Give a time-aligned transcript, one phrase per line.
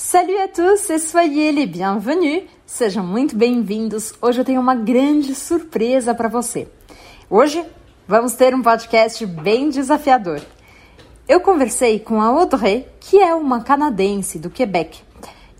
[0.00, 2.44] Salut a tous e soyez les bienvenus.
[2.64, 4.14] Sejam muito bem-vindos.
[4.22, 6.68] Hoje eu tenho uma grande surpresa para você.
[7.28, 7.64] Hoje
[8.06, 10.40] vamos ter um podcast bem desafiador.
[11.28, 15.02] Eu conversei com a Audrey, que é uma canadense do Quebec.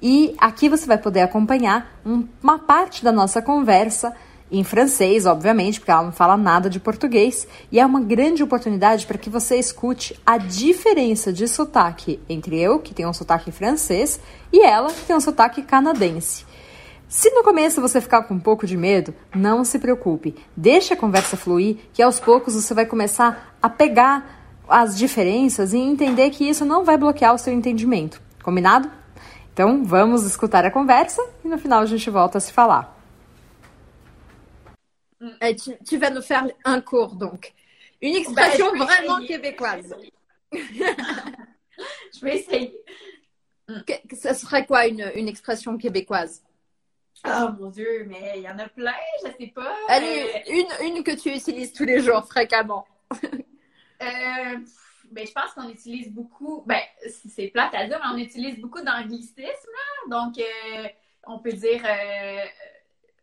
[0.01, 2.00] E aqui você vai poder acompanhar
[2.41, 4.14] uma parte da nossa conversa
[4.51, 9.07] em francês, obviamente, porque ela não fala nada de português, e é uma grande oportunidade
[9.07, 14.21] para que você escute a diferença de sotaque entre eu, que tenho um sotaque francês,
[14.53, 16.46] e ela, que tem um sotaque canadense.
[17.08, 20.35] Se no começo você ficar com um pouco de medo, não se preocupe.
[20.55, 24.39] Deixe a conversa fluir, que aos poucos você vai começar a pegar
[24.69, 28.21] as diferenças e entender que isso não vai bloquear o seu entendimento.
[28.43, 28.91] Combinado?
[29.53, 32.97] Então vamos escutar a conversa e no final a gente volta a se falar.
[35.41, 37.53] Et tu, tu, vas nous faire un cours, donc.
[38.00, 39.28] Une expression bah, vraiment essayer.
[39.28, 39.94] québécoise.
[40.53, 42.77] je vais essayer.
[43.86, 46.42] Que, ça serait quoi une, une expression québécoise?
[47.27, 49.74] Oh mon Dieu, mais il y en a plein, je sais pas.
[49.89, 50.52] Allez, euh...
[50.52, 52.86] une, une que tu utilises tous les jours fréquemment.
[53.24, 54.58] euh,
[55.11, 58.80] ben, je pense qu'on utilise beaucoup, ben, c'est plate à dire, mais on utilise beaucoup
[58.83, 59.70] d'anglicisme.
[60.08, 60.86] Donc, euh,
[61.27, 62.44] on peut dire euh,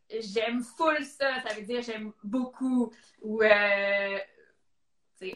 [0.09, 2.91] j'aime full ça, ça veut dire j'aime beaucoup.
[3.21, 4.17] Ou euh,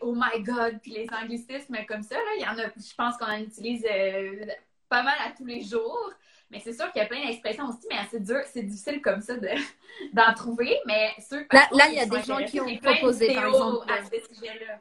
[0.01, 3.17] oh my god, puis les anglicismes comme ça, là, il y en a, je pense
[3.17, 4.45] qu'on en utilise euh,
[4.87, 6.11] pas mal à tous les jours.
[6.51, 9.21] Mais c'est sûr qu'il y a plein d'expressions aussi, mais c'est dur, c'est difficile comme
[9.21, 9.35] ça
[10.13, 10.79] d'en trouver.
[10.87, 13.91] Mais ceux, là, là, il y a des gens qui ont proposé, par exemple.
[13.91, 14.79] À ce sujet-là.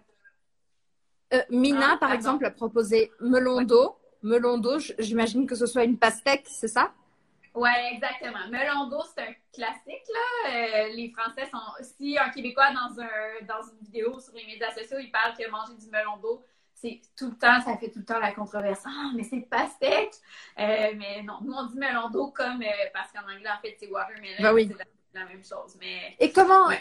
[1.35, 3.97] Euh, Mina, ah, par exemple, a proposé melon d'eau.
[4.23, 6.93] Melon d'eau, j'imagine que ce soit une pastèque, c'est ça?
[7.59, 8.49] Oui, exactement.
[8.51, 10.07] Melon d'eau, c'est un classique.
[10.13, 10.51] Là.
[10.51, 11.59] Euh, les Français sont.
[11.83, 15.49] Si un Québécois dans, un, dans une vidéo sur les médias sociaux, il parle que
[15.51, 18.83] manger du melon d'eau, c'est tout le temps, ça fait tout le temps la controverse.
[18.87, 20.15] Ah, mais c'est pastèque!
[20.59, 22.63] Euh, mais non, nous on dit melon d'eau comme.
[22.63, 24.37] Euh, parce qu'en anglais, en fait, c'est watermelon.
[24.41, 24.71] Ben oui.
[24.71, 25.77] C'est la, même chose.
[25.81, 26.69] Mais, Et comment.
[26.69, 26.81] Ouais.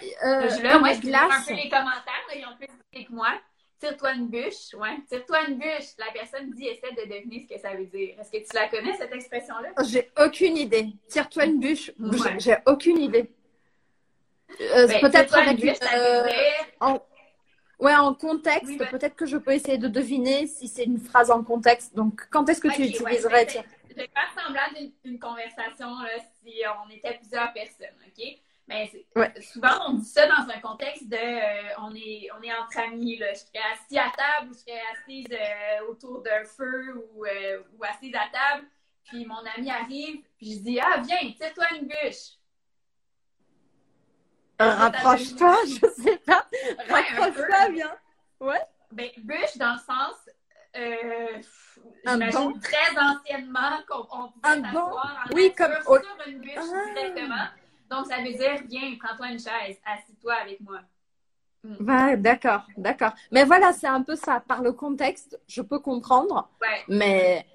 [0.62, 1.32] là, moi, je glace...
[1.32, 2.26] un peu les commentaires.
[2.30, 3.34] Là, ils ont plus que moi
[3.80, 5.96] tire-toi une bûche, ouais, tire-toi une bûche.
[5.98, 8.20] La personne dit, essaie de deviner ce que ça veut dire.
[8.20, 9.70] Est-ce que tu la connais, cette expression-là?
[9.86, 10.88] J'ai aucune idée.
[11.08, 11.92] Tire-toi une bûche.
[12.00, 12.40] Ouais.
[12.40, 13.32] J'ai aucune idée.
[14.62, 16.28] Euh, ben, peut-être avec une, euh,
[16.80, 17.00] en...
[17.80, 18.88] Ouais, en contexte, oui, ben...
[18.88, 21.96] peut-être que je peux essayer de deviner si c'est une phrase en contexte.
[21.96, 26.10] Donc, quand est-ce que okay, tu utiliserais ouais, Je vais faire semblant d'une conversation là,
[26.44, 28.40] si on était plusieurs personnes, OK?
[28.68, 29.34] Mais ouais.
[29.42, 33.18] souvent, on dit ça dans un contexte de euh, on, est, on est entre amis.
[33.18, 33.34] Là.
[33.34, 37.64] Je serais assis à table ou je serais assise euh, autour d'un feu ou, euh,
[37.74, 38.68] ou, assise à table.
[39.06, 42.36] Puis mon ami arrive, puis je dis Ah, viens, tire-toi une bûche.
[44.60, 46.46] Rapproche-toi, je sais pas.
[46.90, 47.96] Rapproche-toi, viens.
[48.42, 48.62] Ouais.
[48.92, 50.30] Ben, bûche dans le sens.
[50.76, 51.42] Euh,
[52.06, 55.74] J'imagine très anciennement qu'on on pouvait s'asseoir en oui, comme...
[55.82, 56.94] sur une bûche ah.
[56.94, 57.48] directement.
[57.90, 60.80] Donc, ça veut dire, viens, prends-toi une chaise, assis-toi avec moi.
[61.64, 61.90] Mm.
[61.90, 63.12] Ouais, d'accord, d'accord.
[63.32, 64.42] Mais voilà, c'est un peu ça.
[64.48, 66.50] Par le contexte, je peux comprendre.
[66.62, 66.84] Ouais.
[66.88, 67.46] Mais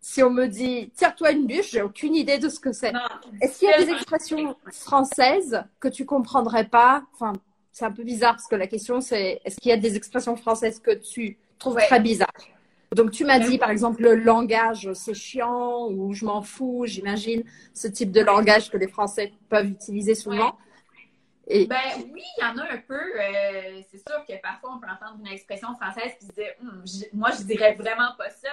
[0.00, 2.92] si on me dit, tire-toi une bûche, j'ai aucune idée de ce que c'est.
[3.40, 7.04] Est-ce qu'il y a des expressions françaises que tu comprendrais pas?
[7.14, 7.32] Enfin,
[7.72, 10.36] c'est un peu bizarre parce que la question c'est, est-ce qu'il y a des expressions
[10.36, 11.86] françaises que tu trouves ouais.
[11.86, 12.30] très bizarres?
[12.92, 17.42] Donc, tu m'as dit, par exemple, le langage, c'est chiant ou je m'en fous, j'imagine,
[17.72, 20.56] ce type de langage que les Français peuvent utiliser souvent.
[21.46, 21.66] Et...
[21.66, 21.76] Ben
[22.12, 22.94] oui, il y en a un peu.
[22.94, 26.84] Euh, c'est sûr que parfois, on peut entendre une expression française qui se dit hm,
[27.12, 28.48] Moi, je dirais vraiment pas ça.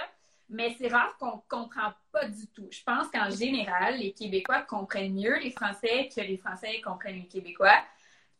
[0.50, 2.68] Mais c'est rare qu'on ne comprend pas du tout.
[2.70, 7.28] Je pense qu'en général, les Québécois comprennent mieux les Français que les Français comprennent les
[7.28, 7.80] Québécois.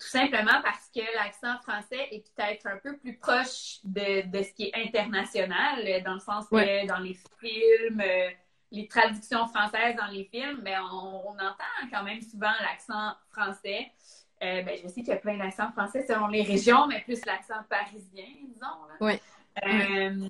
[0.02, 4.52] Tout simplement parce que l'accent français est peut-être un peu plus proche de, de, ce
[4.54, 8.30] qui est international, dans le sens que dans les films, euh,
[8.72, 13.92] les traductions françaises dans les films, ben, on, on entend quand même souvent l'accent français.
[14.42, 17.24] Euh, ben, je sais qu'il y a plein d'accents français selon les régions, mais plus
[17.26, 18.66] l'accent parisien, disons.
[18.66, 18.96] Là.
[19.02, 19.14] Oui.
[19.64, 20.28] Euh,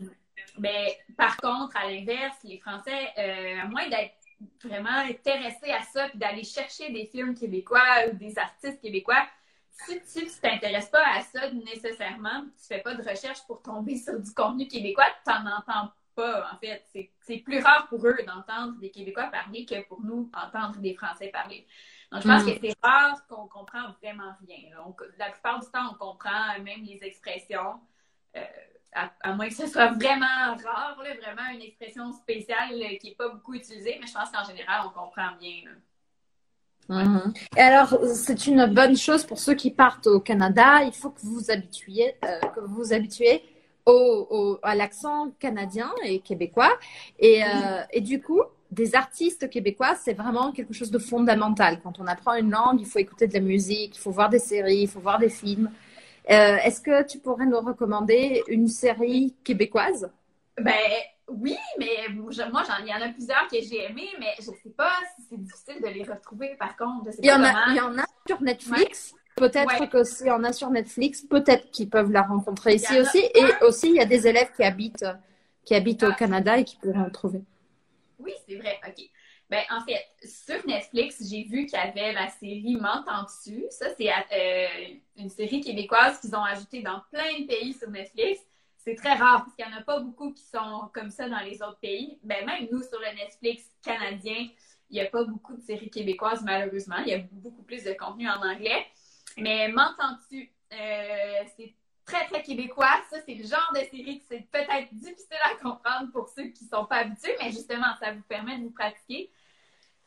[0.58, 4.16] ben, par contre, à l'inverse, les Français, euh, à moins d'être
[4.64, 9.23] vraiment intéressés à ça, puis d'aller chercher des films québécois ou des artistes québécois,
[9.72, 13.97] si, tu ne t'intéresses pas à ça nécessairement, tu fais pas de recherche pour tomber
[13.97, 16.85] sur du contenu québécois, tu n'en entends pas, en fait.
[17.22, 21.29] C'est plus rare pour eux d'entendre des Québécois parler que pour nous entendre des Français
[21.29, 21.66] parler.
[22.12, 22.46] Donc, je pense mm.
[22.46, 24.76] que c'est rare qu'on comprend vraiment rien.
[24.76, 27.79] Donc, la plupart du temps, on comprend même les expressions,
[28.35, 28.41] euh,
[28.94, 33.29] à, moins que ce soit vraiment rare, là, vraiment une expression spéciale qui n'est pas
[33.29, 35.64] beaucoup utilisée, mais je pense qu'en général, on comprend bien.
[35.66, 35.72] Là.
[36.90, 37.34] Mhm.
[37.56, 40.84] Et alors, c'est une bonne chose pour ceux qui partent au Canada.
[40.84, 43.44] Il faut que vous vous habituiez, euh, que vous vous habituez
[43.86, 46.78] au, au, à l'accent canadien et québécois.
[47.20, 48.42] Et, euh, et, du coup,
[48.72, 51.80] des artistes québécois, c'est vraiment quelque chose de fondamental.
[51.82, 54.40] Quand on apprend une langue, il faut écouter de la musique, il faut voir des
[54.40, 55.72] séries, il faut voir des films.
[56.30, 60.12] Euh, Est-ce que tu pourrais nous recommander une série québécoise?
[60.58, 60.74] Ben
[61.40, 64.70] oui, mais moi, j'en, il y en a plusieurs que j'ai aimées, mais je sais
[64.76, 67.06] pas si c'est difficile de les retrouver par contre.
[67.06, 69.14] Je sais il, y en a, il y en a sur Netflix.
[69.36, 69.88] Peut-être ouais.
[69.88, 73.20] que s'il y en a sur Netflix, peut-être qu'ils peuvent la rencontrer ici aussi.
[73.34, 75.06] Et aussi, il y a des élèves qui habitent,
[75.64, 77.42] qui habitent ah, au Canada et qui pourraient en trouver.
[78.20, 78.80] Oui, c'est vrai.
[78.88, 79.04] OK.
[79.50, 83.66] Ben, en fait, sur Netflix, j'ai vu qu'il y avait la série M'entends-tu?
[83.70, 84.68] Ça, c'est euh,
[85.18, 88.40] une série québécoise qu'ils ont ajoutée dans plein de pays sur Netflix.
[88.84, 91.40] C'est très rare parce qu'il n'y en a pas beaucoup qui sont comme ça dans
[91.40, 92.18] les autres pays.
[92.24, 94.48] Ben, même nous, sur le Netflix canadien,
[94.90, 96.98] il n'y a pas beaucoup de séries québécoises, malheureusement.
[97.06, 98.88] Il y a beaucoup plus de contenu en anglais.
[99.38, 100.52] Mais M'entends-tu?
[100.74, 101.76] Euh, c'est
[102.06, 103.02] très, très québécois.
[103.12, 106.66] Ça, c'est le genre de série que c'est peut-être difficile à comprendre pour ceux qui
[106.66, 109.32] ne sont pas habitués, mais justement, ça vous permet de vous pratiquer.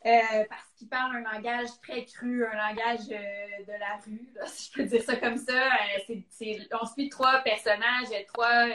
[0.06, 4.42] Euh, parce qu'il parle un langage très cru, un langage euh, de la rue, là,
[4.46, 5.54] si je peux dire ça comme ça.
[5.54, 6.14] Euh,
[6.80, 8.66] on suit trois personnages, trois,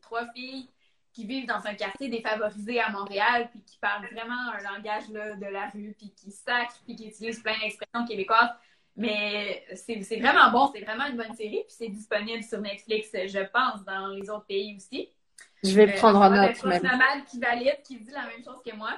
[0.00, 0.68] trois filles
[1.12, 5.34] qui vivent dans un quartier défavorisé à Montréal, puis qui parlent vraiment un langage là,
[5.34, 8.50] de la rue, puis qui sacrent, puis qui utilisent plein d'expressions québécoises.
[8.96, 11.64] Mais c'est vraiment bon, c'est vraiment une bonne série.
[11.66, 15.08] Puis c'est disponible sur Netflix, je pense, dans les autres pays aussi.
[15.64, 16.82] Je vais prendre en note même.
[17.28, 18.92] qui valide, qui dit la même chose que moi.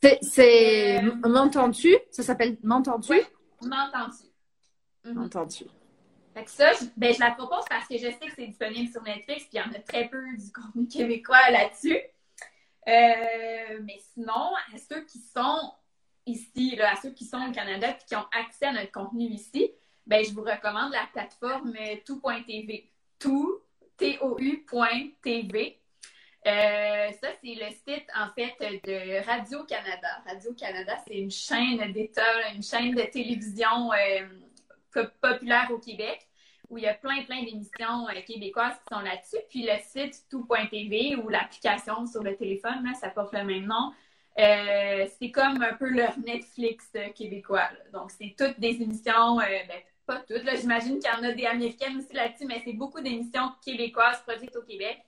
[0.00, 1.28] C'est euh...
[1.28, 1.96] M'entends-tu?
[2.10, 3.12] Ça s'appelle M'entends-tu?
[3.12, 3.20] Oui,
[3.62, 4.26] M'entends-tu.
[5.04, 5.14] Mm -hmm.
[5.14, 5.64] M'entends-tu.
[6.34, 8.88] Fait que ça, je, ben, je la propose parce que je sais que c'est disponible
[8.92, 11.98] sur Netflix, puis il y en a très peu du contenu québécois là-dessus.
[12.86, 15.72] Euh, mais sinon, à ceux qui sont
[16.26, 19.24] ici, là, à ceux qui sont au Canada et qui ont accès à notre contenu
[19.24, 19.72] ici,
[20.06, 21.74] ben, je vous recommande la plateforme
[22.06, 22.90] tout.tv.
[23.18, 23.60] Tout,
[23.96, 25.80] T-O-U.tv.
[26.46, 30.08] Euh, ça, c'est le site, en fait, de Radio-Canada.
[30.26, 36.26] Radio-Canada, c'est une chaîne d'État, une chaîne de télévision euh, populaire au Québec
[36.70, 39.38] où il y a plein, plein d'émissions euh, québécoises qui sont là-dessus.
[39.48, 43.92] Puis le site tout.tv ou l'application sur le téléphone, là, ça porte le même nom.
[44.36, 47.70] C'est comme un peu leur Netflix québécois.
[47.92, 51.96] Donc, c'est toutes des émissions, ben, pas toutes, j'imagine qu'il y en a des américaines
[51.96, 55.02] aussi là-dessus, mais c'est beaucoup d'émissions québécoises produites au Québec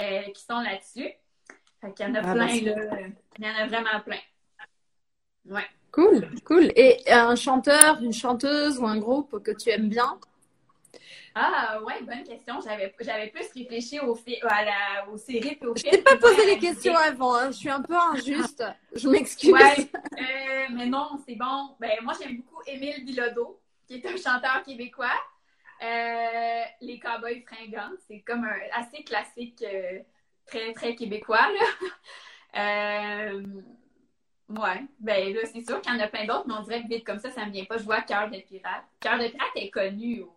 [0.00, 1.10] euh, qui sont là-dessus.
[1.80, 2.98] Fait qu'il y en a ah, plein, ben, là.
[3.38, 4.18] Il y en a vraiment plein.
[5.46, 5.66] Ouais.
[5.92, 6.72] Cool, cool.
[6.76, 10.18] Et un chanteur, une chanteuse ou un groupe que tu aimes bien?
[11.34, 12.60] Ah, ouais, bonne question.
[12.60, 15.92] J'avais, j'avais plus réfléchi aux, à la, aux séries et aux films.
[15.92, 17.34] Je t'ai pas posé les questions avant.
[17.34, 17.50] Hein.
[17.52, 18.64] Je suis un peu injuste.
[18.94, 19.52] Je m'excuse.
[19.52, 21.70] Ouais, euh, mais non, c'est bon.
[21.78, 25.08] Ben, moi, j'aime beaucoup Émile Bilodeau, qui est un chanteur québécois.
[25.82, 30.00] Euh, les Cowboys fringants, c'est comme un assez classique, euh,
[30.46, 31.66] très, très québécois, là.
[33.30, 33.42] euh,
[34.50, 36.88] Ouais, ben là, c'est sûr qu'il y en a plein d'autres, mais on dirait que
[36.88, 37.78] vite comme ça, ça me vient pas.
[37.78, 38.82] Je vois Cœur de pirate.
[38.98, 40.34] Cœur de pirate est connu au,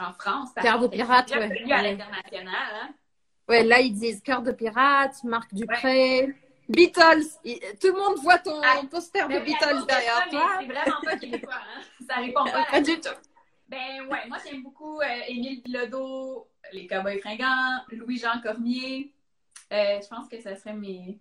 [0.00, 0.48] en France.
[0.60, 1.48] Cœur de pirate, ouais.
[1.48, 2.88] Connu à l'international, hein.
[3.48, 6.24] Ouais, là, ils disent Cœur de pirate, Marc Dupré.
[6.24, 6.34] Ouais.
[6.68, 7.24] Beatles,
[7.80, 10.58] tout le monde voit ton ah, poster de Beatles derrière toi.
[10.60, 11.82] C'est vraiment pas québécois, hein?
[12.08, 12.64] Ça répond pas.
[12.70, 13.08] pas du tout.
[13.70, 19.14] Ben ouais, moi j'aime beaucoup euh, Émile Bilodeau, Les Cowboys fringants, Louis-Jean Cormier.
[19.72, 21.20] Euh, je pense que ça serait mes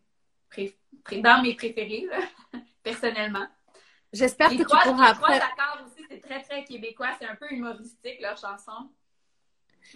[0.49, 0.75] pré...
[1.03, 1.21] Pré...
[1.21, 2.17] dans mes préférés, là,
[2.83, 3.45] personnellement.
[4.11, 5.13] J'espère que tu pourras les après.
[5.13, 8.89] Trois accords aussi, c'est très très québécois, c'est un peu humoristique leur chanson.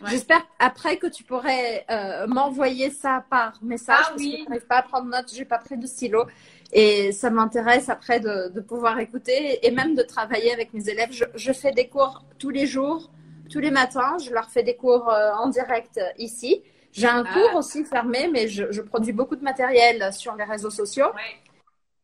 [0.02, 0.10] Ouais.
[0.10, 4.32] J'espère après que tu pourrais euh, m'envoyer ça par message ah, parce oui.
[4.32, 6.26] que je n'arrive pas à prendre note, j'ai pas pris de stylo
[6.72, 11.12] et ça m'intéresse après de, de, pouvoir écouter et même de travailler avec mes élèves.
[11.12, 13.12] Je, je, fais des cours tous les jours,
[13.52, 16.64] tous les matins, je leur fais des cours euh, en direct ici.
[16.92, 17.34] J'ai un ah.
[17.34, 21.08] cours aussi fermé, mais je, je, produis beaucoup de matériel sur les réseaux sociaux.
[21.14, 21.53] Ouais.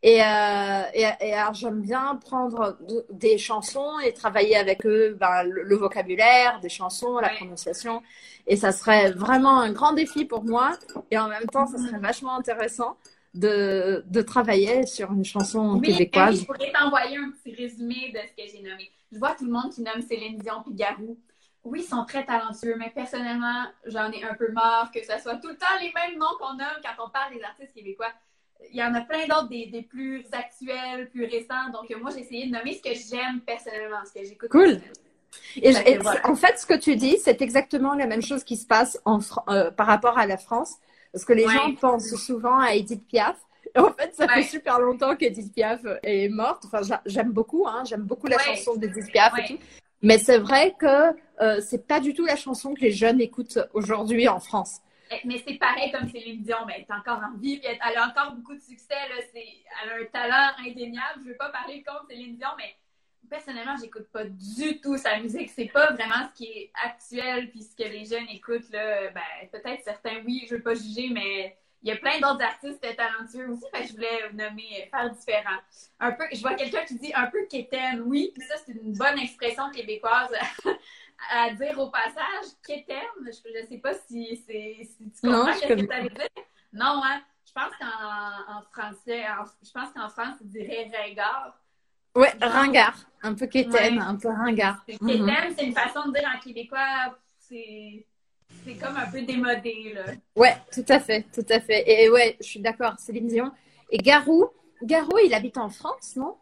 [0.01, 5.17] Et, euh, et, et, alors j'aime bien prendre de, des chansons et travailler avec eux
[5.19, 7.35] ben, le, le, vocabulaire, des chansons, la Ouais.
[7.35, 8.01] prononciation.
[8.47, 10.77] Et ça serait vraiment un grand défi pour moi.
[11.11, 12.97] Et en même temps, ça serait vachement intéressant
[13.33, 16.41] de, de travailler sur une chanson ben québécoise.
[16.41, 18.89] je pourrais t'envoyer un petit résumé de ce que j'ai nommé.
[19.11, 21.17] Je vois tout le monde qui nomme Céline Dion puis Garou.
[21.63, 25.35] Oui, ils sont très talentueux, mais personnellement, j'en ai un peu marre que ce soit
[25.35, 28.13] tout le temps les mêmes noms qu'on nomme quand on parle des artistes québécois.
[28.71, 31.69] Il y en a plein d'autres, des, des plus actuels, plus récents.
[31.73, 34.49] Donc, moi, j'ai essayé de nommer ce que j'aime personnellement, ce que j'écoute.
[34.49, 34.79] Cool.
[35.55, 36.29] Et, Fait que et voilà.
[36.29, 39.19] en fait, ce que tu dis, c'est exactement la même chose qui se passe en,
[39.49, 40.75] euh, par rapport à la France.
[41.11, 41.53] Parce que les Ouais.
[41.53, 43.37] gens pensent souvent à Edith Piaf.
[43.75, 44.35] Et en fait, ça Ouais.
[44.35, 46.63] fait super longtemps qu'Edith Piaf est morte.
[46.65, 48.43] Enfin, j'a- j'aime beaucoup, hein, j'aime beaucoup la Ouais.
[48.43, 49.59] chanson d'Edith Piaf et tout.
[50.01, 53.59] Mais c'est vrai que euh, c'est pas du tout la chanson que les jeunes écoutent
[53.73, 54.81] aujourd'hui en France.
[55.09, 57.97] Eh, mais c'est pareil comme Céline Dion, mais elle est encore en vie, puis elle,
[57.97, 61.21] a encore beaucoup de succès, là, elle a un talent indéniable.
[61.23, 62.75] Je veux pas parler contre Céline Dion, mais
[63.29, 65.49] personnellement, j'écoute pas du tout sa musique.
[65.49, 69.11] C'est pas vraiment ce qui est actuel, puis ce que les jeunes écoutent, là.
[69.11, 72.81] Ben, peut-être certains, oui, je veux pas juger, mais il y a plein d'autres artistes
[72.81, 75.59] talentueux aussi, fait je voulais nommer, faire différent.
[75.99, 79.17] Un peu, je vois quelqu'un qui dit un peu quétaine, oui, ça c'est une bonne
[79.17, 80.31] expression québécoise
[81.31, 82.51] à dire au passage.
[82.65, 86.27] Quétaine, je, je sais pas si, si tu comprends ce que ça veut dire.
[86.73, 87.21] Non, hein?
[87.45, 89.25] Je pense qu'en français,
[89.63, 91.57] je pense qu'en France, ils diraient ringard.
[92.15, 92.95] Ouais, ringard.
[93.23, 94.85] Un peu quétaine, un peu ringard.
[94.85, 95.55] Quétaine, mhm.
[95.57, 98.05] c'est une façon de dire en québécois, c'est
[98.65, 100.13] c'est comme un peu démodé, là.
[100.35, 101.83] Ouais, tout à fait, tout à fait.
[101.87, 103.51] Et ouais, je suis d'accord, Céline Dion.
[103.89, 104.49] Et Garou,
[104.83, 106.37] Garou, il habite en France, non?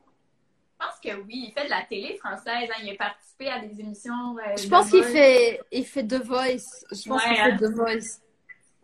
[0.79, 2.69] Je pense que oui, il fait de la télé française.
[2.69, 2.81] Hein.
[2.83, 4.37] Il a participé à des émissions.
[4.37, 6.85] Euh, je pense qu'il fait, il fait The Voice.
[6.91, 7.57] Je pense qu'il fait hein.
[7.57, 8.21] The Voice.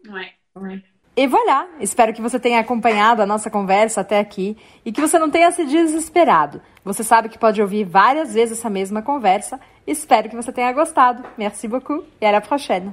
[0.09, 0.33] Ouais.
[0.55, 0.81] ouais.
[1.15, 5.19] E voilà, espero que você tenha acompanhado a nossa conversa até aqui e que você
[5.19, 6.59] não tenha se desesperado.
[6.83, 9.59] Você sabe que pode ouvir várias vezes essa mesma conversa.
[9.85, 11.23] Espero que você tenha gostado.
[11.37, 12.91] Merci beaucoup e à la prochaine.